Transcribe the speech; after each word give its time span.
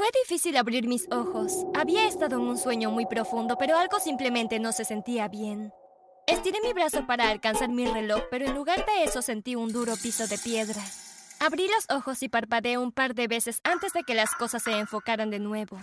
Fue 0.00 0.08
difícil 0.24 0.56
abrir 0.56 0.88
mis 0.88 1.06
ojos. 1.12 1.66
Había 1.74 2.08
estado 2.08 2.36
en 2.36 2.44
un 2.44 2.56
sueño 2.56 2.90
muy 2.90 3.04
profundo, 3.04 3.56
pero 3.58 3.76
algo 3.76 4.00
simplemente 4.00 4.58
no 4.58 4.72
se 4.72 4.86
sentía 4.86 5.28
bien. 5.28 5.74
Estiré 6.26 6.58
mi 6.64 6.72
brazo 6.72 7.06
para 7.06 7.28
alcanzar 7.28 7.68
mi 7.68 7.84
reloj, 7.84 8.22
pero 8.30 8.46
en 8.46 8.54
lugar 8.54 8.78
de 8.86 9.04
eso 9.04 9.20
sentí 9.20 9.56
un 9.56 9.70
duro 9.74 9.92
piso 10.02 10.26
de 10.26 10.38
piedra. 10.38 10.80
Abrí 11.38 11.68
los 11.68 11.94
ojos 11.94 12.22
y 12.22 12.30
parpadeé 12.30 12.78
un 12.78 12.92
par 12.92 13.14
de 13.14 13.28
veces 13.28 13.60
antes 13.62 13.92
de 13.92 14.02
que 14.02 14.14
las 14.14 14.34
cosas 14.34 14.62
se 14.62 14.70
enfocaran 14.70 15.28
de 15.28 15.38
nuevo. 15.38 15.76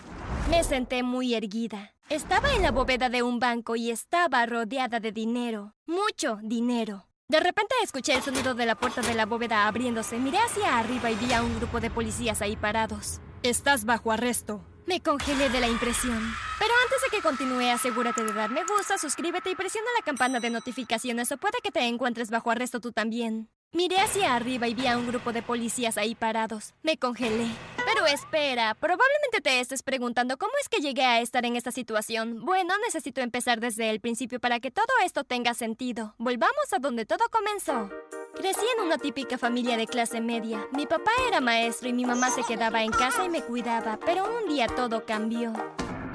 Me 0.49 0.63
senté 0.63 1.03
muy 1.03 1.35
erguida. 1.35 1.93
Estaba 2.09 2.51
en 2.55 2.63
la 2.63 2.71
bóveda 2.71 3.09
de 3.09 3.21
un 3.21 3.39
banco 3.39 3.75
y 3.75 3.91
estaba 3.91 4.47
rodeada 4.47 4.99
de 4.99 5.11
dinero. 5.11 5.75
Mucho 5.85 6.39
dinero. 6.41 7.05
De 7.27 7.39
repente 7.39 7.75
escuché 7.83 8.15
el 8.15 8.23
sonido 8.23 8.55
de 8.55 8.65
la 8.65 8.73
puerta 8.73 9.01
de 9.01 9.13
la 9.13 9.27
bóveda 9.27 9.67
abriéndose. 9.67 10.17
Miré 10.17 10.39
hacia 10.39 10.79
arriba 10.79 11.11
y 11.11 11.15
vi 11.17 11.33
a 11.33 11.43
un 11.43 11.55
grupo 11.59 11.79
de 11.79 11.91
policías 11.91 12.41
ahí 12.41 12.55
parados. 12.55 13.21
Estás 13.47 13.85
bajo 13.85 14.11
arresto. 14.11 14.59
Me 14.85 14.99
congelé 14.99 15.47
de 15.47 15.61
la 15.61 15.69
impresión. 15.69 16.19
Pero 16.59 16.73
antes 16.83 17.01
de 17.01 17.15
que 17.15 17.23
continúe, 17.23 17.71
asegúrate 17.71 18.21
de 18.21 18.33
dar 18.33 18.49
me 18.49 18.65
gusta, 18.65 18.97
suscríbete 18.97 19.49
y 19.49 19.55
presiona 19.55 19.87
la 19.97 20.03
campana 20.03 20.41
de 20.41 20.49
notificaciones 20.49 21.31
o 21.31 21.37
puede 21.37 21.59
que 21.63 21.71
te 21.71 21.79
encuentres 21.87 22.29
bajo 22.29 22.51
arresto 22.51 22.81
tú 22.81 22.91
también. 22.91 23.47
Miré 23.71 24.01
hacia 24.01 24.35
arriba 24.35 24.67
y 24.67 24.73
vi 24.73 24.87
a 24.87 24.97
un 24.97 25.07
grupo 25.07 25.31
de 25.31 25.43
policías 25.43 25.97
ahí 25.97 26.13
parados. 26.13 26.73
Me 26.83 26.97
congelé. 26.97 27.47
Pero 27.85 28.05
espera, 28.05 28.75
probablemente 28.75 29.39
te 29.41 29.61
estés 29.61 29.81
preguntando 29.81 30.37
cómo 30.37 30.51
es 30.61 30.67
que 30.67 30.81
llegué 30.81 31.05
a 31.05 31.21
estar 31.21 31.45
en 31.45 31.55
esta 31.55 31.71
situación. 31.71 32.43
Bueno, 32.43 32.73
necesito 32.85 33.21
empezar 33.21 33.61
desde 33.61 33.89
el 33.91 34.01
principio 34.01 34.41
para 34.41 34.59
que 34.59 34.71
todo 34.71 34.91
esto 35.05 35.23
tenga 35.23 35.53
sentido. 35.53 36.15
Volvamos 36.17 36.73
a 36.73 36.79
donde 36.79 37.05
todo 37.05 37.23
comenzó. 37.31 37.89
Crecí 38.37 38.65
en 38.77 38.85
una 38.85 38.99
típica 38.99 39.39
familia 39.39 39.77
de 39.77 39.87
clase 39.87 40.21
media. 40.21 40.67
Mi 40.71 40.85
papá 40.85 41.09
era 41.27 41.41
maestro 41.41 41.89
y 41.89 41.93
mi 41.93 42.05
mamá 42.05 42.29
se 42.29 42.43
quedaba 42.43 42.83
en 42.83 42.91
casa 42.91 43.25
y 43.25 43.29
me 43.29 43.41
cuidaba, 43.41 43.99
pero 44.05 44.25
un 44.25 44.47
día 44.47 44.67
todo 44.67 45.05
cambió. 45.07 45.53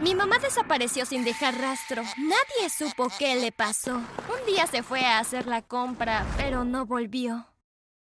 Mi 0.01 0.15
mamá 0.15 0.39
desapareció 0.39 1.05
sin 1.05 1.25
dejar 1.25 1.59
rastro. 1.59 2.03
Nadie 2.19 2.71
supo 2.71 3.09
qué 3.19 3.35
le 3.35 3.51
pasó. 3.51 3.97
Un 3.97 4.47
día 4.47 4.69
se 4.69 4.85
fue 4.85 5.01
a 5.01 5.19
hacer 5.19 5.49
la 5.49 5.63
compra, 5.63 6.25
pero 6.37 6.65
no 6.65 6.87
volvió. 6.87 7.49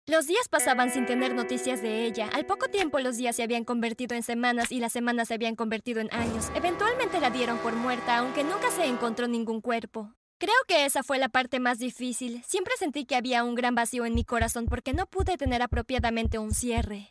Los 0.06 0.27
días 0.27 0.48
pasaban 0.48 0.91
sin 0.91 1.06
tener 1.06 1.33
noticias 1.34 1.80
de 1.80 2.05
ella. 2.05 2.28
Al 2.33 2.44
poco 2.44 2.66
tiempo 2.66 2.98
los 2.98 3.19
días 3.19 3.36
se 3.36 3.44
habían 3.44 3.64
convertido 3.64 4.16
en 4.16 4.24
semanas 4.24 4.72
y 4.72 4.80
las 4.80 4.92
semanas 4.92 5.28
se 5.28 5.34
habían 5.34 5.55
convertido 5.55 6.00
en 6.00 6.12
años. 6.12 6.50
Eventualmente 6.56 7.20
la 7.20 7.30
dieron 7.30 7.58
por 7.58 7.74
muerta, 7.74 8.19
aunque 8.19 8.42
nunca 8.42 8.70
se 8.72 8.86
encontró 8.86 9.28
ningún 9.28 9.61
cuerpo. 9.61 10.12
Creo 10.39 10.55
que 10.69 10.84
esa 10.84 11.03
fue 11.03 11.19
la 11.19 11.28
parte 11.28 11.58
más 11.58 11.81
difícil. 11.81 12.44
Siempre 12.47 12.75
sentí 12.78 13.06
que 13.06 13.17
había 13.17 13.42
un 13.42 13.56
gran 13.56 13.75
vacío 13.75 14.06
en 14.06 14.14
mi 14.14 14.25
corazón 14.25 14.67
porque 14.67 14.92
no 14.92 15.06
pude 15.06 15.36
tener 15.36 15.62
apropiadamente 15.62 16.39
un 16.39 16.55
cierre. 16.55 17.08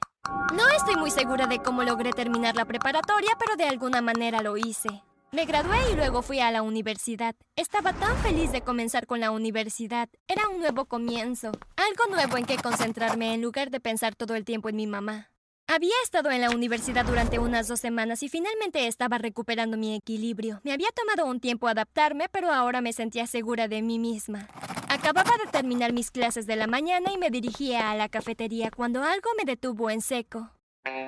No 0.55 0.69
estoy 0.69 0.95
muy 0.95 1.11
segura 1.11 1.45
de 1.45 1.59
cómo 1.59 1.83
logré 1.83 2.11
terminar 2.11 2.55
la 2.55 2.63
preparatoria, 2.63 3.31
pero 3.37 3.57
de 3.57 3.65
alguna 3.65 4.01
manera 4.01 4.41
lo 4.41 4.55
hice. 4.55 5.03
Me 5.33 5.43
gradué 5.43 5.91
y 5.91 5.95
luego 5.97 6.21
fui 6.21 6.39
a 6.39 6.51
la 6.51 6.61
universidad. 6.61 7.35
Estaba 7.57 7.91
tan 7.91 8.17
feliz 8.19 8.53
de 8.53 8.61
comenzar 8.61 9.05
con 9.07 9.19
la 9.19 9.31
universidad. 9.31 10.07
Era 10.29 10.47
un 10.47 10.59
nuevo 10.59 10.85
comienzo, 10.85 11.51
algo 11.75 12.09
nuevo 12.09 12.37
en 12.37 12.45
que 12.45 12.55
concentrarme 12.55 13.33
en 13.33 13.41
lugar 13.41 13.71
de 13.71 13.81
pensar 13.81 14.15
todo 14.15 14.35
el 14.35 14.45
tiempo 14.45 14.69
en 14.69 14.77
mi 14.77 14.87
mamá. 14.87 15.31
Había 15.69 15.93
estado 16.01 16.31
en 16.31 16.39
la 16.39 16.49
universidad 16.49 17.05
durante 17.05 17.39
unas 17.39 17.67
dos 17.67 17.81
semanas 17.81 18.23
y 18.23 18.29
finalmente 18.29 18.87
estaba 18.87 19.17
recuperando 19.17 19.75
mi 19.75 19.95
equilibrio. 19.95 20.61
Me 20.63 20.71
había 20.71 20.87
tomado 20.95 21.29
un 21.29 21.41
tiempo 21.41 21.67
adaptarme, 21.67 22.29
pero 22.31 22.53
ahora 22.53 22.79
me 22.79 22.93
sentía 22.93 23.27
segura 23.27 23.67
de 23.67 23.81
mí 23.81 23.99
misma. 23.99 24.47
Acababa 24.87 25.31
de 25.43 25.51
terminar 25.51 25.91
mis 25.91 26.09
clases 26.09 26.47
de 26.47 26.55
la 26.55 26.67
mañana 26.67 27.11
y 27.11 27.17
me 27.17 27.29
dirigía 27.29 27.91
a 27.91 27.95
la 27.97 28.07
cafetería 28.07 28.71
cuando 28.71 29.03
algo 29.03 29.29
me 29.37 29.43
detuvo 29.43 29.89
en 29.89 29.99
seco. 29.99 30.51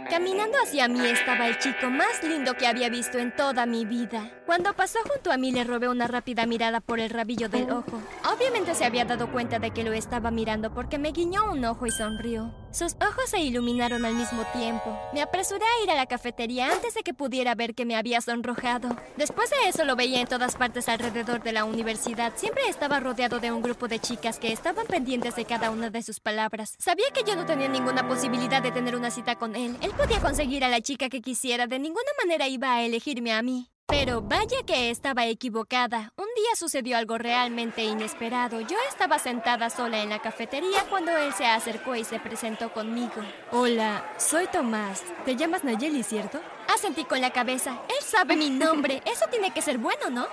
Caminando 0.10 0.58
hacia 0.62 0.90
mí 0.90 1.06
estaba 1.06 1.48
el 1.48 1.58
chico 1.58 1.90
más 1.90 2.22
lindo 2.22 2.56
que 2.56 2.68
había 2.68 2.90
visto 2.90 3.18
en 3.18 3.34
toda 3.34 3.66
mi 3.66 3.86
vida. 3.86 4.44
Cuando 4.46 4.74
pasó 4.74 5.00
junto 5.08 5.32
a 5.32 5.38
mí 5.38 5.54
le 5.54 5.64
robé 5.64 5.88
una 5.88 6.08
rápida 6.08 6.46
mirada 6.46 6.82
por 6.82 7.00
el 7.00 7.12
rabillo 7.12 7.48
del 7.48 7.72
ojo. 7.72 8.02
Obviamente 8.30 8.76
se 8.76 8.84
había 8.84 9.06
dado 9.06 9.32
cuenta 9.32 9.60
de 9.60 9.72
que 9.72 9.86
lo 9.86 9.94
estaba 9.94 10.32
mirando 10.32 10.74
porque 10.74 10.98
me 10.98 11.14
guiñó 11.14 11.50
un 11.50 11.64
ojo 11.64 11.86
y 11.86 11.92
sonrió. 11.92 12.54
Sus 12.72 12.96
ojos 13.02 13.30
se 13.30 13.40
iluminaron 13.40 14.06
al 14.06 14.14
mismo 14.14 14.44
tiempo. 14.54 14.96
Me 15.12 15.22
apresuré 15.22 15.66
a 15.66 15.84
ir 15.84 15.90
a 15.90 15.96
la 15.96 16.06
cafetería 16.06 16.72
antes 16.72 16.94
de 16.94 17.02
que 17.02 17.16
pudiera 17.16 17.56
ver 17.56 17.74
que 17.74 17.86
me 17.86 17.96
había 17.96 18.22
sonrojado. 18.22 18.96
Después 19.18 19.50
de 19.50 19.70
eso 19.70 19.86
lo 19.86 19.96
veía 19.96 20.22
en 20.22 20.28
todas 20.28 20.56
partes 20.56 20.88
alrededor 20.88 21.42
de 21.42 21.52
la 21.52 21.66
universidad. 21.66 22.34
Siempre 22.36 22.68
estaba 22.70 23.00
rodeado 23.00 23.40
de 23.40 23.52
un 23.52 23.64
grupo 23.64 23.88
de 23.88 24.00
chicas 24.00 24.38
que 24.38 24.54
estaban 24.54 24.86
pendientes 24.86 25.36
de 25.36 25.46
cada 25.46 25.72
una 25.72 25.90
de 25.90 26.04
sus 26.04 26.20
palabras. 26.20 26.76
Sabía 26.78 27.10
que 27.12 27.24
yo 27.24 27.36
no 27.36 27.48
tenía 27.48 27.68
ninguna 27.68 28.08
posibilidad 28.08 28.62
de 28.62 28.72
tener 28.72 28.96
una 28.96 29.10
cita 29.10 29.36
con 29.36 29.56
él. 29.56 29.76
Él 29.82 29.92
podía 29.98 30.22
conseguir 30.22 30.64
a 30.64 30.70
la 30.70 30.82
chica 30.82 31.10
que 31.10 31.22
quisiera. 31.22 31.66
De 31.66 31.80
ninguna 31.80 32.12
manera 32.24 32.48
iba 32.48 32.74
a 32.74 32.84
elegirme 32.84 33.34
a 33.34 33.42
mí. 33.42 33.72
Pero 33.90 34.22
vaya 34.22 34.64
que 34.68 34.92
estaba 34.92 35.26
equivocada. 35.26 36.14
Un 36.16 36.28
día 36.36 36.56
sucedió 36.56 36.96
algo 36.96 37.18
realmente 37.18 37.84
inesperado. 37.84 38.62
Yo 38.62 38.78
estaba 38.88 39.18
sentada 39.18 39.72
sola 39.72 40.04
en 40.04 40.10
la 40.10 40.22
cafetería 40.22 40.84
cuando 40.90 41.18
él 41.18 41.34
se 41.34 41.48
acercó 41.48 41.96
y 41.96 42.04
se 42.04 42.20
presentó 42.20 42.72
conmigo. 42.72 43.22
Hola, 43.52 44.06
soy 44.18 44.46
Tomás. 44.48 45.04
Te 45.26 45.36
llamas 45.36 45.64
Nayeli, 45.64 46.04
¿cierto? 46.04 46.40
Asentí 46.74 47.04
con 47.04 47.20
la 47.20 47.32
cabeza. 47.32 47.82
Él 47.90 48.06
sabe 48.06 48.36
mi 48.36 48.52
nombre. 48.52 49.02
Eso 49.06 49.26
tiene 49.32 49.52
que 49.52 49.62
ser 49.64 49.80
bueno, 49.80 50.12
¿no? 50.12 50.28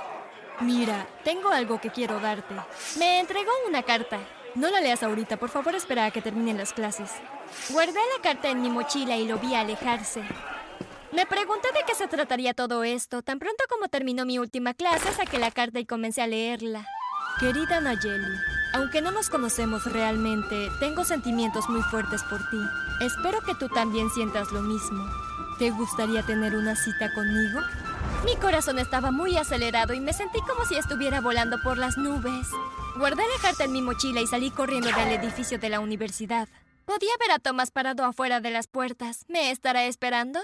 Mira, 0.61 1.07
tengo 1.25 1.49
algo 1.49 1.81
que 1.81 1.91
quiero 1.91 2.21
darte. 2.21 2.55
Me 2.99 3.21
entregó 3.21 3.51
una 3.67 3.83
carta. 3.83 4.19
No 4.55 4.71
la 4.71 4.81
leas 4.81 5.03
ahorita, 5.03 5.39
por 5.39 5.49
favor 5.49 5.75
espera 5.75 6.05
a 6.05 6.11
que 6.11 6.23
terminen 6.23 6.59
las 6.59 6.75
clases. 6.75 7.11
Guardé 7.71 8.01
la 8.17 8.23
carta 8.23 8.51
en 8.51 8.61
mi 8.61 8.69
mochila 8.69 9.17
y 9.17 9.27
lo 9.27 9.39
vi 9.39 9.55
alejarse. 9.55 10.23
Me 11.13 11.27
pregunté 11.27 11.69
de 11.73 11.81
qué 11.87 11.95
se 11.95 12.09
trataría 12.09 12.55
todo 12.55 12.85
esto. 12.85 13.23
Tan 13.23 13.39
pronto 13.39 13.65
como 13.69 13.89
terminó 13.89 14.27
mi 14.27 14.39
última 14.39 14.75
clase, 14.75 15.13
saqué 15.13 15.39
la 15.39 15.51
carta 15.51 15.79
y 15.79 15.87
comencé 15.87 16.23
a 16.23 16.27
leerla. 16.27 16.87
Querida 17.39 17.81
Nayeli, 17.81 18.39
aunque 18.73 19.03
no 19.03 19.11
nos 19.11 19.29
conocemos 19.29 19.85
realmente, 19.93 20.71
tengo 20.81 21.05
sentimientos 21.05 21.69
muy 21.69 21.83
fuertes 21.83 22.23
por 22.25 22.39
ti. 22.51 22.59
Espero 23.01 23.41
que 23.43 23.55
tú 23.55 23.69
también 23.69 24.09
sientas 24.11 24.53
lo 24.53 24.63
mismo. 24.63 25.07
¿Te 25.59 25.71
gustaría 25.71 26.23
tener 26.23 26.55
una 26.55 26.77
cita 26.77 27.13
conmigo? 27.15 27.61
Mi 28.25 28.37
corazón 28.37 28.79
estaba 28.79 29.11
muy 29.11 29.37
acelerado 29.37 29.95
y 29.95 30.01
me 30.01 30.13
sentí 30.13 30.41
como 30.41 30.65
si 30.65 30.77
estuviera 30.77 31.21
volando 31.21 31.59
por 31.63 31.79
las 31.79 31.97
nubes. 31.97 32.49
Guardé 32.97 33.23
la 33.23 33.43
carta 33.43 33.65
en 33.65 33.73
mi 33.73 33.83
mochila 33.83 34.21
y 34.21 34.27
salí 34.27 34.51
corriendo 34.51 34.91
del 34.91 35.13
edificio 35.13 35.59
de 35.59 35.69
la 35.69 35.81
universidad. 35.81 36.49
Podía 36.87 37.13
ver 37.21 37.33
a 37.33 37.39
Thomas 37.39 37.71
parado 37.71 38.05
afuera 38.05 38.41
de 38.41 38.51
las 38.51 38.67
puertas. 38.67 39.25
¿Me 39.29 39.51
estará 39.51 39.85
esperando? 39.85 40.41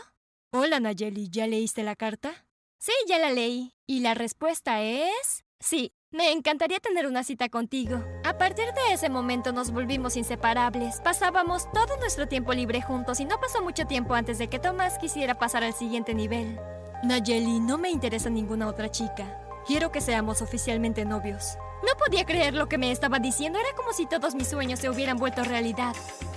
Hola 0.55 0.81
Nayeli, 0.81 1.31
¿ya 1.31 1.47
leíste 1.47 1.83
la 1.83 1.97
carta? 1.97 2.45
Sí, 2.79 2.93
ya 3.09 3.19
la 3.19 3.31
leí. 3.31 3.73
Y 3.87 4.01
la 4.01 4.13
respuesta 4.13 4.83
es... 4.83 5.47
Sí, 5.59 5.95
me 6.11 6.31
encantaría 6.31 6.79
tener 6.79 7.07
una 7.07 7.25
cita 7.25 7.49
contigo. 7.49 8.05
A 8.23 8.37
partir 8.37 8.67
de 8.67 8.93
ese 8.93 9.09
momento 9.09 9.53
nos 9.53 9.71
volvimos 9.71 10.15
inseparables. 10.19 11.01
Pasábamos 11.01 11.73
todo 11.73 11.97
nuestro 12.01 12.29
tiempo 12.29 12.53
libre 12.53 12.83
juntos 12.83 13.19
y 13.21 13.25
no 13.25 13.41
pasó 13.41 13.63
mucho 13.63 13.87
tiempo 13.87 14.13
antes 14.13 14.37
de 14.37 14.49
que 14.49 14.59
Tomás 14.59 14.99
quisiera 14.99 15.39
pasar 15.39 15.65
al 15.65 15.73
siguiente 15.73 16.13
nivel. 16.13 16.61
Nayeli, 17.03 17.59
no 17.59 17.79
me 17.79 17.89
interesa 17.89 18.29
ninguna 18.29 18.69
otra 18.69 18.91
chica. 18.91 19.41
Quiero 19.67 19.91
que 19.91 20.03
seamos 20.03 20.43
oficialmente 20.43 21.07
novios. 21.07 21.57
No 21.83 21.97
podía 21.99 22.27
creer 22.27 22.53
lo 22.53 22.69
que 22.69 22.77
me 22.77 22.93
estaba 22.93 23.21
diciendo. 23.21 23.59
Era 23.59 23.75
como 23.75 23.95
si 23.95 24.05
todos 24.05 24.35
mis 24.35 24.49
sueños 24.49 24.81
se 24.81 24.91
hubieran 24.91 25.17
vuelto 25.17 25.45
realidad. 25.45 25.97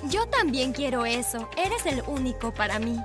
Yo 0.10 0.26
también 0.28 0.72
quiero 0.72 1.06
eso. 1.06 1.50
Eres 1.58 1.86
el 1.86 2.02
único 2.08 2.54
para 2.54 2.80
mí. 2.80 2.98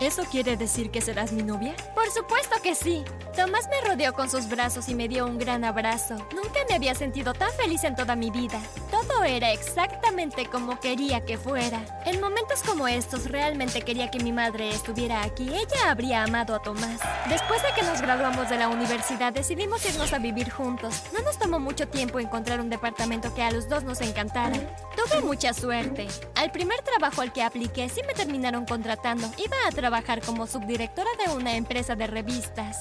¿Eso 0.00 0.24
quiere 0.24 0.58
decir 0.58 0.90
que 0.90 1.00
serás 1.00 1.32
mi 1.32 1.42
novia? 1.42 1.74
Por 1.94 2.10
supuesto 2.10 2.56
que 2.62 2.74
sí. 2.74 3.02
Tomás 3.34 3.68
me 3.68 3.88
rodeó 3.88 4.12
con 4.12 4.28
sus 4.28 4.46
brazos 4.48 4.88
y 4.90 4.94
me 4.94 5.08
dio 5.08 5.26
un 5.26 5.38
gran 5.38 5.64
abrazo. 5.64 6.16
Nunca 6.34 6.60
me 6.68 6.74
había 6.74 6.94
sentido 6.94 7.32
tan 7.32 7.50
feliz 7.52 7.82
en 7.84 7.96
toda 7.96 8.14
mi 8.14 8.30
vida. 8.30 8.60
Todo 8.90 9.24
era 9.24 9.52
exactamente 9.52 10.46
como 10.46 10.78
quería 10.80 11.24
que 11.24 11.38
fuera. 11.38 11.82
En 12.04 12.20
momentos 12.20 12.62
como 12.62 12.86
estos 12.88 13.30
realmente 13.30 13.82
quería 13.82 14.10
que 14.10 14.20
mi 14.20 14.32
madre 14.32 14.68
estuviera 14.68 15.22
aquí. 15.22 15.48
Ella 15.48 15.90
habría 15.90 16.24
amado 16.24 16.54
a 16.54 16.62
Tomás. 16.62 17.00
Después 17.28 17.62
de 17.62 17.68
que 17.74 17.82
nos 17.82 18.02
graduamos 18.02 18.50
de 18.50 18.58
la 18.58 18.68
universidad 18.68 19.32
decidimos 19.32 19.84
irnos 19.86 20.12
a 20.12 20.18
vivir 20.18 20.50
juntos. 20.50 21.02
No 21.14 21.20
nos 21.22 21.38
tomó 21.38 21.58
mucho 21.58 21.88
tiempo 21.88 22.20
encontrar 22.20 22.60
un 22.60 22.68
departamento 22.68 23.34
que 23.34 23.42
a 23.42 23.50
los 23.50 23.68
dos 23.68 23.84
nos 23.84 24.02
encantara. 24.02 24.56
Tuve 24.94 25.22
mucha 25.22 25.54
suerte. 25.54 26.06
Al 26.34 26.52
primer 26.52 26.80
trabajo 26.82 27.22
al 27.22 27.32
que 27.32 27.42
apliqué 27.42 27.88
sí 27.88 28.02
me 28.06 28.14
terminaron 28.14 28.66
contratando. 28.66 29.30
Iba 29.38 29.56
a 29.66 29.70
trabajar 29.86 30.20
como 30.20 30.48
subdirectora 30.48 31.10
de 31.24 31.32
una 31.32 31.54
empresa 31.54 31.94
de 31.94 32.08
revistas. 32.08 32.80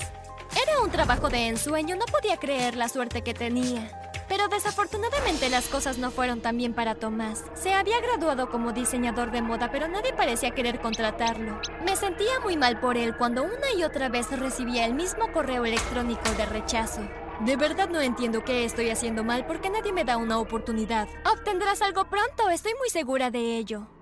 Era 0.60 0.82
un 0.82 0.90
trabajo 0.90 1.30
de 1.30 1.50
ensueño, 1.50 1.96
no 1.96 2.06
podía 2.08 2.38
creer 2.38 2.76
la 2.76 2.90
suerte 2.90 3.22
que 3.22 3.36
tenía. 3.36 3.92
Pero 4.28 4.48
desafortunadamente 4.48 5.52
las 5.52 5.68
cosas 5.68 6.00
no 6.00 6.10
fueron 6.10 6.42
tan 6.42 6.58
bien 6.58 6.74
para 6.74 6.96
Tomás. 6.96 7.44
Se 7.54 7.76
había 7.76 8.02
graduado 8.02 8.50
como 8.50 8.72
diseñador 8.72 9.30
de 9.30 9.44
moda, 9.44 9.70
pero 9.72 9.88
nadie 9.88 10.14
parecía 10.14 10.56
querer 10.56 10.82
contratarlo. 10.82 11.62
Me 11.86 11.96
sentía 11.96 12.40
muy 12.42 12.58
mal 12.58 12.80
por 12.80 12.98
él 12.98 13.16
cuando 13.16 13.44
una 13.44 13.72
y 13.78 13.84
otra 13.84 14.10
vez 14.10 14.32
recibía 14.32 14.88
el 14.88 14.96
mismo 14.96 15.32
correo 15.32 15.64
electrónico 15.64 16.28
de 16.32 16.48
rechazo. 16.48 17.08
De 17.42 17.56
verdad 17.56 17.88
no 17.88 18.02
entiendo 18.02 18.44
qué 18.44 18.66
estoy 18.66 18.90
haciendo 18.90 19.24
mal 19.24 19.46
porque 19.46 19.70
nadie 19.70 19.94
me 19.94 20.06
da 20.06 20.18
una 20.18 20.40
oportunidad. 20.40 21.08
Obtendrás 21.32 21.84
algo 21.84 22.10
pronto, 22.10 22.50
estoy 22.50 22.74
muy 22.80 22.90
segura 22.90 23.30
de 23.30 23.58
ello. 23.58 23.95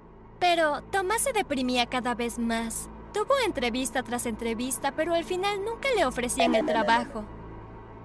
Pero 0.44 0.82
Tomás 0.92 1.22
se 1.22 1.32
deprimía 1.32 1.86
cada 1.86 2.16
vez 2.16 2.38
más. 2.38 2.90
Tuvo 3.14 3.34
entrevista 3.46 4.04
tras 4.04 4.26
entrevista, 4.26 4.92
pero 4.92 5.14
al 5.14 5.24
final 5.24 5.64
nunca 5.64 5.88
le 5.96 6.06
ofrecían 6.06 6.54
el 6.54 6.66
trabajo. 6.66 7.24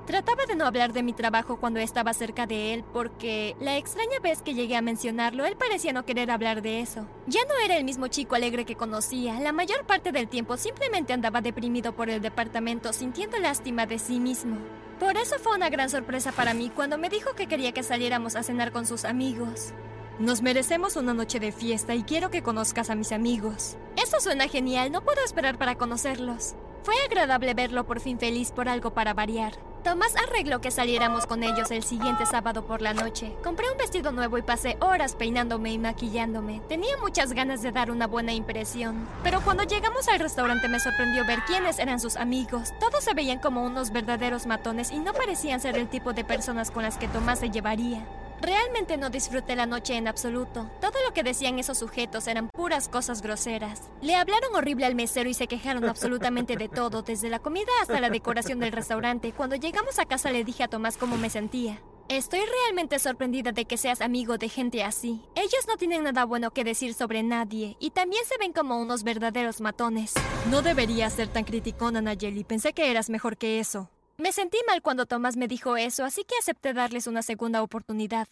Trataba 0.06 0.46
de 0.46 0.54
no 0.54 0.64
hablar 0.64 0.92
de 0.92 1.02
mi 1.02 1.12
trabajo 1.12 1.56
cuando 1.56 1.80
estaba 1.80 2.14
cerca 2.14 2.46
de 2.46 2.74
él 2.74 2.84
porque 2.92 3.56
la 3.58 3.76
extraña 3.76 4.20
vez 4.22 4.40
que 4.42 4.54
llegué 4.54 4.76
a 4.76 4.82
mencionarlo, 4.82 5.46
él 5.46 5.56
parecía 5.56 5.92
no 5.92 6.04
querer 6.04 6.30
hablar 6.30 6.62
de 6.62 6.80
eso. 6.80 7.08
Ya 7.26 7.40
no 7.44 7.54
era 7.64 7.76
el 7.76 7.82
mismo 7.82 8.06
chico 8.06 8.36
alegre 8.36 8.64
que 8.64 8.76
conocía. 8.76 9.40
La 9.40 9.50
mayor 9.50 9.84
parte 9.84 10.12
del 10.12 10.28
tiempo 10.28 10.56
simplemente 10.56 11.12
andaba 11.12 11.40
deprimido 11.40 11.92
por 11.96 12.08
el 12.08 12.22
departamento, 12.22 12.92
sintiendo 12.92 13.40
lástima 13.40 13.84
de 13.86 13.98
sí 13.98 14.20
mismo. 14.20 14.58
Por 15.00 15.16
eso 15.16 15.40
fue 15.40 15.56
una 15.56 15.70
gran 15.70 15.90
sorpresa 15.90 16.30
para 16.30 16.54
mí 16.54 16.70
cuando 16.70 16.98
me 16.98 17.08
dijo 17.08 17.34
que 17.34 17.48
quería 17.48 17.72
que 17.72 17.82
saliéramos 17.82 18.36
a 18.36 18.44
cenar 18.44 18.70
con 18.70 18.86
sus 18.86 19.04
amigos. 19.04 19.72
Nos 20.18 20.42
merecemos 20.42 20.96
una 20.96 21.14
noche 21.14 21.38
de 21.38 21.52
fiesta 21.52 21.94
y 21.94 22.02
quiero 22.02 22.28
que 22.28 22.42
conozcas 22.42 22.90
a 22.90 22.96
mis 22.96 23.12
amigos. 23.12 23.76
Eso 23.96 24.18
suena 24.18 24.48
genial, 24.48 24.90
no 24.90 25.00
puedo 25.00 25.24
esperar 25.24 25.58
para 25.58 25.76
conocerlos. 25.76 26.56
Fue 26.82 26.94
agradable 27.06 27.54
verlo 27.54 27.86
por 27.86 28.00
fin 28.00 28.18
feliz 28.18 28.50
por 28.50 28.68
algo 28.68 28.90
para 28.90 29.14
variar. 29.14 29.52
Tomás 29.84 30.16
arregló 30.16 30.60
que 30.60 30.72
saliéramos 30.72 31.26
con 31.26 31.44
ellos 31.44 31.70
el 31.70 31.84
siguiente 31.84 32.26
sábado 32.26 32.66
por 32.66 32.82
la 32.82 32.94
noche. 32.94 33.36
Compré 33.44 33.70
un 33.70 33.78
vestido 33.78 34.10
nuevo 34.10 34.38
y 34.38 34.42
pasé 34.42 34.76
horas 34.80 35.14
peinándome 35.14 35.70
y 35.70 35.78
maquillándome. 35.78 36.62
Tenía 36.68 36.96
muchas 36.96 37.32
ganas 37.32 37.62
de 37.62 37.70
dar 37.70 37.92
una 37.92 38.08
buena 38.08 38.32
impresión. 38.32 39.06
Pero 39.22 39.40
cuando 39.42 39.62
llegamos 39.62 40.08
al 40.08 40.18
restaurante 40.18 40.66
me 40.66 40.80
sorprendió 40.80 41.24
ver 41.26 41.44
quiénes 41.46 41.78
eran 41.78 42.00
sus 42.00 42.16
amigos. 42.16 42.72
Todos 42.80 43.04
se 43.04 43.14
veían 43.14 43.38
como 43.38 43.64
unos 43.64 43.92
verdaderos 43.92 44.46
matones 44.46 44.90
y 44.90 44.98
no 44.98 45.12
parecían 45.12 45.60
ser 45.60 45.78
el 45.78 45.86
tipo 45.86 46.12
de 46.12 46.24
personas 46.24 46.72
con 46.72 46.82
las 46.82 46.98
que 46.98 47.06
Tomás 47.06 47.38
se 47.38 47.50
llevaría. 47.50 48.04
Realmente 48.40 48.96
no 48.96 49.10
disfruté 49.10 49.56
la 49.56 49.66
noche 49.66 49.96
en 49.96 50.08
absoluto. 50.08 50.70
Todo 50.80 50.94
lo 51.06 51.12
que 51.12 51.22
decían 51.22 51.58
esos 51.58 51.78
sujetos 51.78 52.26
eran 52.26 52.48
puras 52.48 52.88
cosas 52.88 53.22
groseras. 53.22 53.90
Le 54.00 54.14
hablaron 54.14 54.54
horrible 54.54 54.86
al 54.86 54.94
mesero 54.94 55.28
y 55.28 55.34
se 55.34 55.46
quejaron 55.46 55.88
absolutamente 55.88 56.56
de 56.56 56.68
todo, 56.68 57.02
desde 57.02 57.28
la 57.28 57.38
comida 57.38 57.70
hasta 57.82 58.00
la 58.00 58.10
decoración 58.10 58.60
del 58.60 58.72
restaurante. 58.72 59.32
Cuando 59.32 59.56
llegamos 59.56 59.98
a 59.98 60.06
casa 60.06 60.30
le 60.30 60.44
dije 60.44 60.62
a 60.62 60.68
Tomás 60.68 60.96
cómo 60.96 61.16
me 61.16 61.30
sentía. 61.30 61.80
Estoy 62.08 62.40
realmente 62.40 62.98
sorprendida 62.98 63.52
de 63.52 63.66
que 63.66 63.76
seas 63.76 64.00
amigo 64.00 64.38
de 64.38 64.48
gente 64.48 64.82
así. 64.82 65.20
Ellos 65.34 65.66
no 65.68 65.76
tienen 65.76 66.04
nada 66.04 66.24
bueno 66.24 66.50
que 66.52 66.64
decir 66.64 66.94
sobre 66.94 67.22
nadie 67.22 67.76
y 67.80 67.90
también 67.90 68.24
se 68.24 68.38
ven 68.38 68.54
como 68.54 68.80
unos 68.80 69.02
verdaderos 69.02 69.60
matones. 69.60 70.14
No 70.50 70.62
deberías 70.62 71.12
ser 71.12 71.28
tan 71.28 71.44
criticona, 71.44 72.00
Nayeli. 72.00 72.44
Pensé 72.44 72.72
que 72.72 72.90
eras 72.90 73.10
mejor 73.10 73.36
que 73.36 73.60
eso. 73.60 73.90
Me 74.20 74.32
sentí 74.32 74.58
mal 74.66 74.82
cuando 74.82 75.06
Tomás 75.06 75.36
me 75.36 75.46
dijo 75.46 75.76
eso, 75.76 76.04
así 76.04 76.24
que 76.24 76.34
acepté 76.40 76.72
darles 76.72 77.06
una 77.06 77.22
segunda 77.22 77.62
oportunidad. 77.62 78.26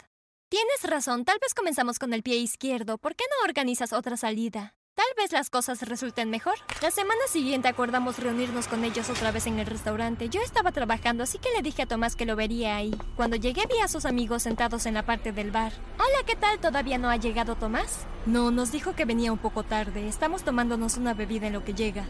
Tienes 0.48 0.82
razón, 0.82 1.24
tal 1.24 1.38
vez 1.40 1.54
comenzamos 1.54 2.00
con 2.00 2.12
el 2.12 2.24
pie 2.24 2.38
izquierdo. 2.38 2.98
¿Por 2.98 3.14
qué 3.14 3.24
no 3.30 3.48
organizas 3.48 3.92
otra 3.92 4.16
salida? 4.16 4.74
Tal 4.96 5.06
vez 5.16 5.30
las 5.30 5.48
cosas 5.48 5.82
resulten 5.82 6.28
mejor. 6.28 6.54
La 6.82 6.90
semana 6.90 7.20
siguiente 7.28 7.68
acordamos 7.68 8.18
reunirnos 8.18 8.66
con 8.66 8.82
ellos 8.82 9.08
otra 9.10 9.30
vez 9.30 9.46
en 9.46 9.60
el 9.60 9.66
restaurante. 9.66 10.28
Yo 10.28 10.40
estaba 10.40 10.72
trabajando, 10.72 11.22
así 11.22 11.38
que 11.38 11.52
le 11.54 11.62
dije 11.62 11.82
a 11.82 11.86
Tomás 11.86 12.16
que 12.16 12.26
lo 12.26 12.34
vería 12.34 12.74
ahí. 12.74 12.92
Cuando 13.14 13.36
llegué 13.36 13.66
vi 13.66 13.78
a 13.78 13.86
sus 13.86 14.06
amigos 14.06 14.42
sentados 14.42 14.86
en 14.86 14.94
la 14.94 15.04
parte 15.04 15.30
del 15.30 15.52
bar. 15.52 15.72
Hola, 15.98 16.26
¿qué 16.26 16.34
tal? 16.34 16.58
¿Todavía 16.58 16.98
no 16.98 17.10
ha 17.10 17.16
llegado 17.16 17.54
Tomás? 17.54 18.06
No, 18.24 18.50
nos 18.50 18.72
dijo 18.72 18.96
que 18.96 19.04
venía 19.04 19.30
un 19.30 19.38
poco 19.38 19.62
tarde. 19.62 20.08
Estamos 20.08 20.42
tomándonos 20.42 20.96
una 20.96 21.14
bebida 21.14 21.46
en 21.46 21.52
lo 21.52 21.62
que 21.62 21.74
llega. 21.74 22.04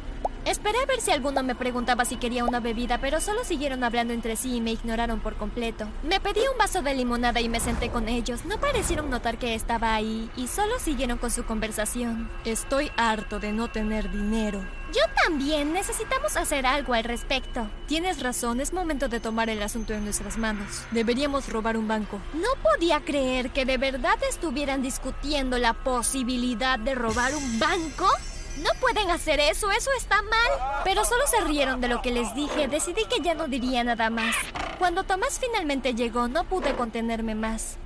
Esperé 0.47 0.79
a 0.79 0.87
ver 0.87 1.01
si 1.01 1.11
alguno 1.11 1.43
me 1.43 1.57
preguntaba 1.57 2.05
si 2.05 2.19
quería 2.19 2.45
una 2.45 2.61
bebida, 2.61 2.99
pero 2.99 3.21
solo 3.21 3.43
siguieron 3.43 3.83
hablando 3.83 4.15
entre 4.15 4.37
sí 4.37 4.55
y 4.55 4.61
me 4.61 4.71
ignoraron 4.71 5.19
por 5.19 5.35
completo. 5.35 5.89
Me 6.05 6.21
pedí 6.21 6.39
un 6.53 6.57
vaso 6.57 6.83
de 6.83 6.95
limonada 6.95 7.41
y 7.41 7.49
me 7.49 7.59
senté 7.59 7.91
con 7.91 8.09
ellos. 8.09 8.45
No 8.45 8.61
parecieron 8.61 9.11
notar 9.11 9.39
que 9.39 9.57
estaba 9.57 9.93
ahí 9.93 10.31
y 10.37 10.47
solo 10.47 10.79
siguieron 10.79 11.19
con 11.19 11.33
su 11.33 11.45
conversación. 11.45 12.31
Estoy 12.45 12.93
harto 12.97 13.41
de 13.41 13.51
no 13.51 13.67
tener 13.73 14.09
dinero. 14.13 14.65
Yo 14.93 15.03
también. 15.25 15.73
Necesitamos 15.73 16.37
hacer 16.37 16.65
algo 16.65 16.95
al 16.95 17.03
respecto. 17.03 17.69
Tienes 17.89 18.23
razón, 18.23 18.61
es 18.61 18.73
momento 18.73 19.09
de 19.09 19.19
tomar 19.19 19.51
el 19.51 19.61
asunto 19.61 19.95
en 19.95 20.05
nuestras 20.05 20.39
manos. 20.39 20.85
Deberíamos 20.93 21.49
robar 21.49 21.77
un 21.77 21.89
banco. 21.89 22.21
No 22.35 22.49
podía 22.63 23.01
creer 23.01 23.51
que 23.51 23.65
de 23.65 23.79
verdad 23.79 24.17
estuvieran 24.31 24.81
discutiendo 24.81 25.59
la 25.59 25.73
posibilidad 25.73 26.79
de 26.79 26.95
robar 26.95 27.35
un 27.35 27.59
banco. 27.59 28.07
No 28.63 28.71
pueden 28.81 29.11
hacer 29.11 29.39
eso, 29.41 29.71
eso 29.71 29.91
está 29.99 30.23
mal. 30.23 30.83
Pero 30.85 31.05
solo 31.05 31.27
se 31.27 31.41
rieron 31.43 31.81
de 31.81 31.89
lo 31.89 32.01
que 32.01 32.11
les 32.11 32.35
dije. 32.35 32.69
Decidí 32.69 33.05
que 33.05 33.23
ya 33.23 33.35
no 33.35 33.49
diría 33.49 33.85
nada 33.85 34.09
más. 34.09 34.35
Cuando 34.79 35.05
Tomás 35.05 35.39
finalmente 35.39 35.95
llegó, 35.95 36.29
no 36.29 36.45
pude 36.45 36.75
contenerme 36.75 37.35
más. 37.35 37.77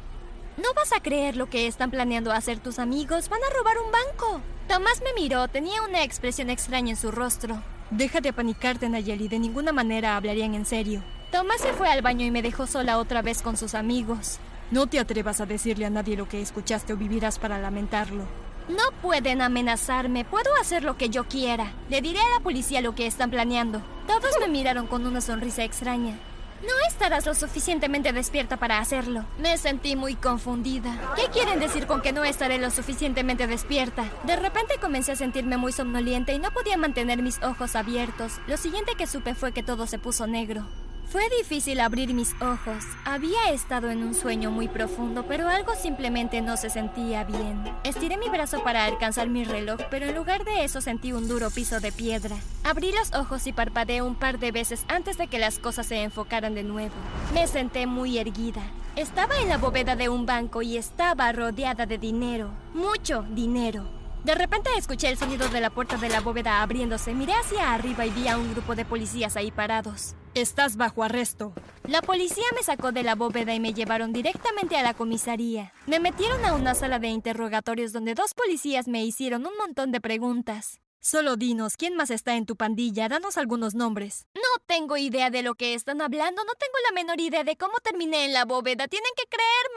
No 0.56 0.72
vas 0.75 0.93
a 0.93 1.00
creer 1.00 1.37
lo 1.37 1.49
que 1.49 1.67
están 1.67 1.90
planeando 1.90 2.32
hacer 2.32 2.58
tus 2.61 2.78
amigos. 2.78 3.28
Van 3.28 3.40
a 3.43 3.56
robar 3.56 3.78
un 3.78 3.90
banco. 3.90 4.40
Tomás 4.69 5.02
me 5.02 5.12
miró, 5.20 5.49
tenía 5.49 5.82
una 5.82 6.05
expresión 6.05 6.50
extraña 6.50 6.90
en 6.90 6.96
su 6.96 7.11
rostro. 7.11 7.62
Déjate 7.90 8.28
apanicarte, 8.28 8.88
Nayeli. 8.88 9.28
De 9.28 9.38
ninguna 9.38 9.72
manera 9.72 10.17
hablarían 10.17 10.55
en 10.55 10.67
serio. 10.67 11.02
Tomás 11.32 11.61
se 11.61 11.72
fue 11.72 11.88
al 11.88 12.02
baño 12.02 12.25
y 12.25 12.31
me 12.31 12.43
dejó 12.43 12.67
sola 12.67 12.99
otra 12.99 13.22
vez 13.22 13.43
con 13.43 13.56
sus 13.56 13.75
amigos. 13.75 14.38
No 14.70 14.87
te 14.87 15.00
atrevas 15.00 15.40
a 15.40 15.46
decirle 15.46 15.87
a 15.87 15.90
nadie 15.90 16.17
lo 16.17 16.28
que 16.28 16.40
escuchaste 16.40 16.93
o 16.93 16.96
vivirás 16.96 17.40
para 17.40 17.58
lamentarlo. 17.58 18.25
No 18.70 18.93
pueden 19.02 19.43
amenazarme, 19.43 20.25
puedo 20.25 20.55
hacer 20.61 20.84
lo 20.84 20.96
que 20.96 21.08
yo 21.08 21.25
quiera. 21.25 21.72
Le 21.88 22.00
diré 22.00 22.20
a 22.20 22.38
la 22.38 22.40
policía 22.40 22.81
lo 22.81 22.94
que 22.94 23.06
están 23.06 23.31
planeando. 23.31 23.82
Todos 24.06 24.31
me 24.40 24.46
miraron 24.46 24.87
con 24.87 25.05
una 25.06 25.20
sonrisa 25.20 25.64
extraña. 25.64 26.17
No 26.62 26.72
estarás 26.87 27.26
lo 27.26 27.34
suficientemente 27.34 28.12
despierta 28.12 28.58
para 28.58 28.78
hacerlo. 28.78 29.25
Me 29.38 29.58
sentí 29.58 29.96
muy 29.96 30.14
confundida. 30.14 30.94
¿Qué 31.17 31.22
quieren 31.32 31.58
decir 31.58 31.87
con 31.87 32.00
que 32.00 32.12
no 32.12 32.22
estaré 32.22 32.58
lo 32.58 32.70
suficientemente 32.70 33.49
despierta? 33.49 34.05
De 34.25 34.37
repente 34.37 34.75
comencé 34.81 35.12
a 35.12 35.17
sentirme 35.17 35.56
muy 35.56 35.72
somnoliente 35.72 36.32
y 36.32 36.38
no 36.38 36.52
podía 36.52 36.76
mantener 36.76 37.22
mis 37.22 37.43
ojos 37.43 37.75
abiertos. 37.75 38.40
Lo 38.46 38.56
siguiente 38.56 38.93
que 38.96 39.08
supe 39.08 39.34
fue 39.34 39.52
que 39.52 39.64
todo 39.64 39.88
se 39.88 39.99
puso 39.99 40.28
negro. 40.28 40.64
Fue 41.10 41.28
difícil 41.38 41.80
abrir 41.80 42.14
mis 42.14 42.40
ojos. 42.40 42.84
Había 43.04 43.50
estado 43.50 43.90
en 43.90 44.04
un 44.04 44.14
sueño 44.14 44.52
muy 44.52 44.68
profundo, 44.68 45.24
pero 45.26 45.48
algo 45.48 45.74
simplemente 45.74 46.40
no 46.40 46.56
se 46.56 46.70
sentía 46.70 47.24
bien. 47.24 47.64
Estiré 47.82 48.16
mi 48.16 48.28
brazo 48.28 48.62
para 48.62 48.84
alcanzar 48.84 49.28
mi 49.28 49.42
reloj, 49.42 49.80
pero 49.90 50.06
en 50.06 50.14
lugar 50.14 50.44
de 50.44 50.62
eso 50.62 50.80
sentí 50.80 51.12
un 51.12 51.26
duro 51.26 51.50
piso 51.50 51.80
de 51.80 51.90
piedra. 51.90 52.36
Abrí 52.62 52.92
los 52.92 53.12
ojos 53.12 53.48
y 53.48 53.52
parpadeé 53.52 54.02
un 54.02 54.14
par 54.14 54.38
de 54.38 54.52
veces 54.52 54.84
antes 54.86 55.18
de 55.18 55.26
que 55.26 55.40
las 55.40 55.58
cosas 55.58 55.86
se 55.86 56.00
enfocaran 56.00 56.54
de 56.54 56.62
nuevo. 56.62 56.94
Me 57.34 57.48
senté 57.48 57.88
muy 57.88 58.18
erguida. 58.18 58.62
Estaba 58.94 59.36
en 59.40 59.48
la 59.48 59.58
bóveda 59.58 59.96
de 59.96 60.08
un 60.08 60.26
banco 60.26 60.62
y 60.62 60.76
estaba 60.76 61.32
rodeada 61.32 61.86
de 61.86 61.98
dinero. 61.98 62.50
Mucho 62.72 63.24
dinero. 63.30 64.00
De 64.25 64.34
repente 64.34 64.69
escuché 64.76 65.08
el 65.08 65.17
sonido 65.17 65.49
de 65.49 65.62
la 65.62 65.70
puerta 65.70 65.96
de 65.96 66.11
la 66.11 66.20
bóveda 66.20 66.61
abriéndose. 66.61 67.14
Miré 67.14 67.32
hacia 67.32 67.72
arriba 67.72 68.05
y 68.05 68.11
vi 68.11 68.28
a 68.28 68.37
un 68.37 68.52
grupo 68.52 68.75
de 68.75 68.84
policías 68.84 69.36
ahí 69.36 69.50
parados. 69.50 70.15
Estás 70.34 70.77
bajo 70.77 71.03
arresto. 71.03 71.55
La 71.84 72.03
policía 72.03 72.44
me 72.55 72.62
sacó 72.62 72.93
de 72.93 73.03
la 73.03 73.15
bóveda 73.15 73.55
y 73.55 73.60
me 73.60 73.72
llevaron 73.72 74.12
directamente 74.12 74.77
a 74.77 74.82
la 74.82 74.93
comisaría. 74.93 75.72
Me 75.86 76.00
metieron 76.00 76.44
a 76.44 76.55
una 76.55 76.74
sala 76.74 76.98
de 76.98 77.08
interrogatorios 77.08 77.93
donde 77.93 78.15
dos 78.15 78.34
policías 78.34 78.89
me 78.89 79.05
hicieron 79.05 79.46
un 79.46 79.56
montón 79.56 79.91
de 79.91 80.03
preguntas. 80.03 80.81
Solo 81.03 81.36
dinos, 81.36 81.79
¿quién 81.79 81.96
más 81.96 82.10
está 82.10 82.36
en 82.36 82.44
tu 82.44 82.56
pandilla? 82.56 83.08
Danos 83.08 83.39
algunos 83.39 83.74
nombres. 83.74 84.27
No 84.34 84.62
tengo 84.67 84.98
idea 84.98 85.31
de 85.31 85.43
lo 85.43 85.55
que 85.55 85.72
están 85.72 86.03
hablando, 86.03 86.44
no 86.44 86.53
tengo 86.58 86.74
la 86.86 86.94
menor 86.94 87.20
idea 87.22 87.43
de 87.43 87.56
cómo 87.56 87.72
terminé 87.82 88.27
en 88.27 88.34
la 88.34 88.44
bóveda, 88.44 88.86
tienen 88.86 89.10
que 89.17 89.24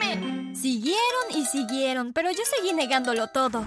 creerme. 0.02 0.54
Siguieron 0.54 1.32
y 1.34 1.46
siguieron, 1.46 2.12
pero 2.12 2.30
yo 2.30 2.44
seguí 2.44 2.74
negándolo 2.74 3.28
todo. 3.28 3.66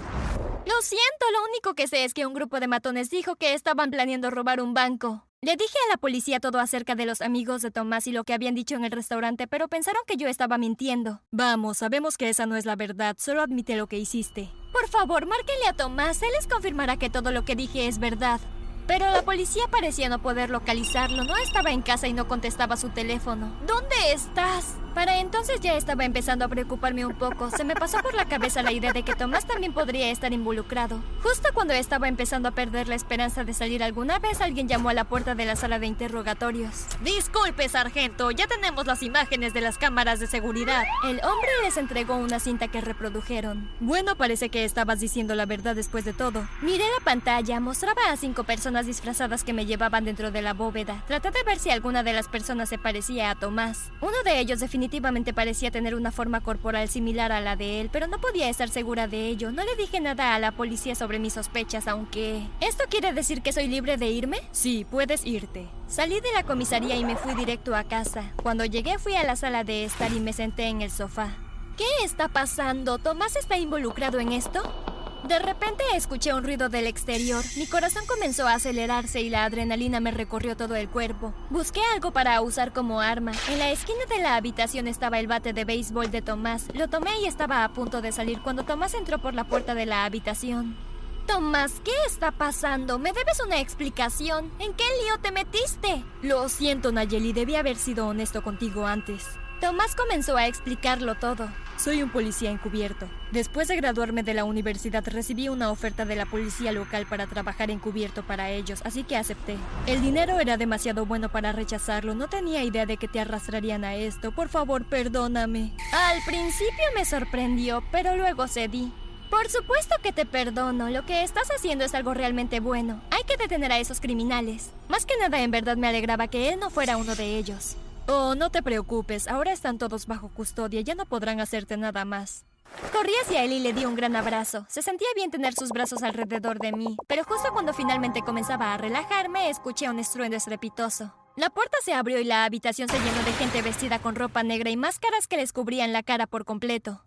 Lo 0.67 0.81
siento, 0.81 1.25
lo 1.31 1.45
único 1.49 1.75
que 1.75 1.87
sé 1.87 2.03
es 2.03 2.13
que 2.13 2.25
un 2.25 2.33
grupo 2.33 2.59
de 2.59 2.67
matones 2.67 3.09
dijo 3.09 3.37
que 3.37 3.53
estaban 3.53 3.89
planeando 3.89 4.29
robar 4.29 4.59
un 4.59 4.73
banco. 4.73 5.25
Le 5.39 5.55
dije 5.55 5.77
a 5.87 5.91
la 5.91 5.97
policía 5.97 6.41
todo 6.41 6.59
acerca 6.59 6.93
de 6.93 7.05
los 7.05 7.21
amigos 7.21 7.61
de 7.61 7.71
Tomás 7.71 8.05
y 8.07 8.11
lo 8.11 8.25
que 8.25 8.33
habían 8.33 8.53
dicho 8.53 8.75
en 8.75 8.83
el 8.83 8.91
restaurante, 8.91 9.47
pero 9.47 9.69
pensaron 9.69 10.01
que 10.05 10.17
yo 10.17 10.27
estaba 10.27 10.57
mintiendo. 10.57 11.21
Vamos, 11.31 11.77
sabemos 11.77 12.17
que 12.17 12.27
esa 12.27 12.47
no 12.47 12.57
es 12.57 12.65
la 12.65 12.75
verdad, 12.75 13.15
solo 13.17 13.41
admite 13.41 13.77
lo 13.77 13.87
que 13.87 13.97
hiciste. 13.97 14.51
Por 14.73 14.89
favor, 14.89 15.25
márquenle 15.25 15.67
a 15.67 15.73
Tomás, 15.73 16.21
él 16.21 16.29
les 16.35 16.47
confirmará 16.47 16.97
que 16.97 17.09
todo 17.09 17.31
lo 17.31 17.45
que 17.45 17.55
dije 17.55 17.87
es 17.87 17.99
verdad. 17.99 18.41
Pero 18.87 19.11
la 19.11 19.21
policía 19.23 19.67
parecía 19.69 20.09
no 20.09 20.19
poder 20.19 20.49
localizarlo, 20.49 21.23
no 21.25 21.35
estaba 21.37 21.71
en 21.71 21.81
casa 21.81 22.07
y 22.07 22.13
no 22.13 22.27
contestaba 22.27 22.77
su 22.77 22.89
teléfono. 22.89 23.51
¿Dónde 23.67 23.95
estás? 24.13 24.75
Para 24.97 25.19
entonces 25.19 25.59
ya 25.59 25.75
estaba 25.75 26.05
empezando 26.05 26.43
a 26.43 26.47
preocuparme 26.47 27.05
un 27.05 27.13
poco. 27.13 27.51
Se 27.51 27.63
me 27.63 27.75
pasó 27.75 27.99
por 27.99 28.15
la 28.15 28.25
cabeza 28.25 28.63
la 28.63 28.71
idea 28.71 28.93
de 28.93 29.03
que 29.03 29.13
Tomás 29.13 29.45
también 29.45 29.71
podría 29.71 30.09
estar 30.09 30.33
involucrado. 30.33 31.03
Justo 31.21 31.49
cuando 31.53 31.75
estaba 31.75 32.07
empezando 32.07 32.49
a 32.49 32.53
perder 32.53 32.87
la 32.87 32.95
esperanza 32.95 33.43
de 33.43 33.53
salir 33.53 33.83
alguna 33.83 34.17
vez, 34.17 34.41
alguien 34.41 34.67
llamó 34.67 34.89
a 34.89 34.95
la 34.95 35.03
puerta 35.03 35.35
de 35.35 35.45
la 35.45 35.55
sala 35.55 35.77
de 35.77 35.85
interrogatorios. 35.85 36.87
Disculpe, 37.03 37.69
sargento, 37.69 38.31
ya 38.31 38.47
tenemos 38.47 38.87
las 38.87 39.03
imágenes 39.03 39.53
de 39.53 39.61
las 39.61 39.77
cámaras 39.77 40.19
de 40.19 40.25
seguridad. 40.25 40.83
El 41.03 41.21
hombre 41.23 41.49
les 41.63 41.77
entregó 41.77 42.15
una 42.15 42.39
cinta 42.39 42.67
que 42.67 42.81
reprodujeron. 42.81 43.69
Bueno, 43.79 44.15
parece 44.15 44.49
que 44.49 44.65
estabas 44.65 44.99
diciendo 44.99 45.35
la 45.35 45.45
verdad 45.45 45.75
después 45.75 46.05
de 46.05 46.13
todo. 46.13 46.47
Miré 46.63 46.85
la 46.97 47.05
pantalla, 47.05 47.59
mostraba 47.59 48.01
a 48.09 48.17
cinco 48.17 48.45
personas 48.45 48.76
disfrazadas 48.85 49.43
que 49.43 49.53
me 49.53 49.65
llevaban 49.65 50.05
dentro 50.05 50.31
de 50.31 50.41
la 50.41 50.53
bóveda. 50.53 51.03
Traté 51.07 51.31
de 51.31 51.43
ver 51.43 51.59
si 51.59 51.69
alguna 51.69 52.03
de 52.03 52.13
las 52.13 52.27
personas 52.27 52.69
se 52.69 52.77
parecía 52.77 53.31
a 53.31 53.35
Tomás. 53.35 53.91
Uno 54.01 54.23
de 54.23 54.39
ellos 54.39 54.59
definitivamente 54.59 55.33
parecía 55.33 55.71
tener 55.71 55.95
una 55.95 56.11
forma 56.11 56.41
corporal 56.41 56.87
similar 56.89 57.31
a 57.31 57.41
la 57.41 57.55
de 57.55 57.81
él, 57.81 57.89
pero 57.91 58.07
no 58.07 58.19
podía 58.19 58.49
estar 58.49 58.69
segura 58.69 59.07
de 59.07 59.27
ello. 59.27 59.51
No 59.51 59.63
le 59.63 59.75
dije 59.75 59.99
nada 59.99 60.35
a 60.35 60.39
la 60.39 60.51
policía 60.51 60.95
sobre 60.95 61.19
mis 61.19 61.33
sospechas, 61.33 61.87
aunque... 61.87 62.45
¿Esto 62.61 62.83
quiere 62.89 63.13
decir 63.13 63.41
que 63.41 63.53
soy 63.53 63.67
libre 63.67 63.97
de 63.97 64.07
irme? 64.07 64.39
Sí, 64.51 64.85
puedes 64.89 65.25
irte. 65.25 65.67
Salí 65.87 66.19
de 66.19 66.33
la 66.33 66.43
comisaría 66.43 66.95
y 66.95 67.05
me 67.05 67.15
fui 67.15 67.33
directo 67.33 67.75
a 67.75 67.83
casa. 67.83 68.33
Cuando 68.43 68.65
llegué 68.65 68.99
fui 68.99 69.15
a 69.15 69.23
la 69.23 69.35
sala 69.35 69.63
de 69.63 69.85
estar 69.85 70.11
y 70.11 70.19
me 70.19 70.33
senté 70.33 70.67
en 70.67 70.81
el 70.81 70.91
sofá. 70.91 71.29
¿Qué 71.77 71.85
está 72.03 72.27
pasando? 72.27 72.97
¿Tomás 72.97 73.35
está 73.35 73.57
involucrado 73.57 74.19
en 74.19 74.31
esto? 74.31 74.86
De 75.27 75.39
repente 75.39 75.83
escuché 75.93 76.33
un 76.33 76.45
ruido 76.45 76.69
del 76.69 76.87
exterior. 76.87 77.43
Mi 77.57 77.67
corazón 77.67 78.05
comenzó 78.07 78.47
a 78.47 78.53
acelerarse 78.53 79.19
y 79.19 79.29
la 79.29 79.43
adrenalina 79.43 79.99
me 79.99 80.11
recorrió 80.11 80.55
todo 80.55 80.75
el 80.75 80.87
cuerpo. 80.87 81.33
Busqué 81.49 81.81
algo 81.93 82.11
para 82.11 82.39
usar 82.39 82.71
como 82.71 83.01
arma. 83.01 83.33
En 83.49 83.59
la 83.59 83.69
esquina 83.69 84.05
de 84.09 84.19
la 84.19 84.37
habitación 84.37 84.87
estaba 84.87 85.19
el 85.19 85.27
bate 85.27 85.51
de 85.51 85.65
béisbol 85.65 86.11
de 86.11 86.21
Tomás. 86.21 86.67
Lo 86.73 86.87
tomé 86.87 87.11
y 87.21 87.25
estaba 87.25 87.65
a 87.65 87.73
punto 87.73 88.01
de 88.01 88.13
salir 88.13 88.41
cuando 88.41 88.63
Tomás 88.63 88.93
entró 88.93 89.19
por 89.19 89.33
la 89.33 89.43
puerta 89.43 89.75
de 89.75 89.85
la 89.85 90.05
habitación. 90.05 90.77
Tomás, 91.25 91.81
¿qué 91.83 91.91
está 92.07 92.31
pasando? 92.31 92.97
¿Me 92.97 93.11
debes 93.11 93.41
una 93.45 93.59
explicación? 93.59 94.49
¿En 94.59 94.73
qué 94.75 94.85
lío 95.03 95.17
te 95.21 95.33
metiste? 95.33 96.05
Lo 96.21 96.47
siento, 96.47 96.93
Nayeli, 96.93 97.33
debí 97.33 97.55
haber 97.55 97.75
sido 97.75 98.07
honesto 98.07 98.43
contigo 98.43 98.87
antes. 98.87 99.25
Tomás 99.59 99.93
comenzó 99.93 100.37
a 100.37 100.47
explicarlo 100.47 101.15
todo. 101.15 101.49
Soy 101.77 102.01
un 102.01 102.09
policía 102.09 102.49
encubierto. 102.49 103.07
Después 103.31 103.67
de 103.67 103.75
graduarme 103.75 104.23
de 104.23 104.33
la 104.33 104.45
universidad 104.45 105.03
recibí 105.07 105.47
una 105.47 105.69
oferta 105.69 106.05
de 106.05 106.15
la 106.15 106.25
policía 106.25 106.71
local 106.71 107.05
para 107.07 107.27
trabajar 107.27 107.69
encubierto 107.69 108.23
para 108.23 108.49
ellos, 108.49 108.81
así 108.83 109.03
que 109.03 109.15
acepté. 109.15 109.57
El 109.85 110.01
dinero 110.01 110.39
era 110.39 110.57
demasiado 110.57 111.05
bueno 111.05 111.29
para 111.29 111.51
rechazarlo, 111.51 112.15
no 112.15 112.27
tenía 112.27 112.63
idea 112.63 112.87
de 112.87 112.97
que 112.97 113.07
te 113.07 113.19
arrastrarían 113.19 113.85
a 113.85 113.95
esto. 113.95 114.31
Por 114.31 114.49
favor, 114.49 114.85
perdóname. 114.85 115.71
Al 115.93 116.21
principio 116.25 116.83
me 116.95 117.05
sorprendió, 117.05 117.83
pero 117.91 118.15
luego 118.15 118.47
cedí. 118.47 118.91
Por 119.29 119.49
supuesto 119.49 119.95
que 120.01 120.13
te 120.13 120.25
perdono, 120.25 120.89
lo 120.89 121.05
que 121.05 121.21
estás 121.21 121.49
haciendo 121.51 121.83
es 121.85 121.93
algo 121.93 122.13
realmente 122.13 122.59
bueno. 122.59 123.01
Hay 123.11 123.23
que 123.23 123.37
detener 123.37 123.71
a 123.71 123.77
esos 123.77 123.99
criminales. 123.99 124.71
Más 124.87 125.05
que 125.05 125.17
nada 125.19 125.41
en 125.41 125.51
verdad 125.51 125.77
me 125.77 125.87
alegraba 125.87 126.27
que 126.27 126.49
él 126.49 126.59
no 126.59 126.69
fuera 126.69 126.97
uno 126.97 127.13
de 127.13 127.37
ellos. 127.37 127.75
Oh, 128.09 128.35
no 128.35 128.49
te 128.49 128.63
preocupes, 128.63 129.27
ahora 129.27 129.51
están 129.51 129.77
todos 129.77 130.07
bajo 130.07 130.29
custodia, 130.29 130.79
ya 130.79 130.95
no 130.95 131.05
podrán 131.05 131.41
hacerte 131.41 131.75
nada 131.75 132.05
más. 132.05 132.45
Corrí 132.93 133.11
hacia 133.21 133.43
él 133.43 133.51
y 133.51 133.59
le 133.59 133.73
di 133.73 133.83
un 133.83 133.95
gran 133.95 134.15
abrazo. 134.15 134.65
Se 134.69 134.81
sentía 134.81 135.07
bien 135.13 135.29
tener 135.29 135.53
sus 135.53 135.69
brazos 135.69 136.03
alrededor 136.03 136.57
de 136.59 136.71
mí, 136.71 136.95
pero 137.07 137.25
justo 137.25 137.49
cuando 137.51 137.73
finalmente 137.73 138.21
comenzaba 138.21 138.73
a 138.73 138.77
relajarme, 138.77 139.49
escuché 139.49 139.89
un 139.89 139.99
estruendo 139.99 140.37
estrepitoso. 140.37 141.13
La 141.35 141.49
puerta 141.49 141.77
se 141.83 141.93
abrió 141.93 142.17
y 142.19 142.23
la 142.23 142.45
habitación 142.45 142.87
se 142.87 142.97
llenó 142.97 143.23
de 143.23 143.33
gente 143.33 143.61
vestida 143.61 143.99
con 143.99 144.15
ropa 144.15 144.41
negra 144.41 144.69
y 144.69 144.77
máscaras 144.77 145.27
que 145.27 145.37
les 145.37 145.51
cubrían 145.51 145.91
la 145.91 146.01
cara 146.01 146.27
por 146.27 146.45
completo. 146.45 147.03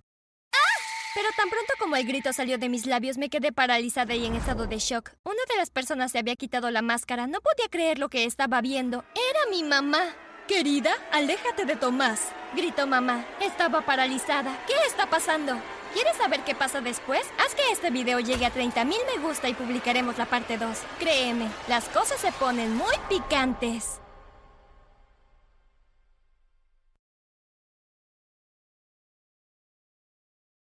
¡Ah! 0.52 0.80
Pero 1.14 1.28
tan 1.34 1.48
pronto 1.48 1.72
como 1.78 1.96
el 1.96 2.06
grito 2.06 2.34
salió 2.34 2.58
de 2.58 2.68
mis 2.68 2.84
labios, 2.84 3.16
me 3.16 3.30
quedé 3.30 3.52
paralizada 3.52 4.14
y 4.14 4.26
en 4.26 4.34
estado 4.34 4.66
de 4.66 4.78
shock. 4.78 5.12
Una 5.24 5.42
de 5.48 5.56
las 5.56 5.70
personas 5.70 6.12
se 6.12 6.18
había 6.18 6.36
quitado 6.36 6.70
la 6.70 6.82
máscara. 6.82 7.26
No 7.26 7.40
podía 7.40 7.68
creer 7.70 7.98
lo 7.98 8.10
que 8.10 8.26
estaba 8.26 8.60
viendo. 8.60 9.02
Era 9.14 9.50
mi 9.50 9.64
mamá. 9.64 10.14
Querida, 10.50 10.90
aléjate 11.12 11.64
de 11.64 11.76
Tomás, 11.76 12.32
gritó 12.56 12.84
mamá. 12.84 13.24
Estaba 13.40 13.82
paralizada. 13.82 14.58
¿Qué 14.66 14.72
está 14.84 15.06
pasando? 15.06 15.52
¿Quieres 15.94 16.16
saber 16.16 16.40
qué 16.40 16.56
pasa 16.56 16.80
después? 16.80 17.20
Haz 17.38 17.54
que 17.54 17.62
este 17.70 17.90
video 17.90 18.18
llegue 18.18 18.46
a 18.46 18.52
30.000 18.52 18.84
me 18.84 19.22
gusta 19.22 19.48
y 19.48 19.54
publicaremos 19.54 20.18
la 20.18 20.26
parte 20.26 20.58
2. 20.58 20.76
Créeme, 20.98 21.46
las 21.68 21.88
cosas 21.90 22.20
se 22.20 22.32
ponen 22.32 22.76
muy 22.76 22.96
picantes. 23.08 24.00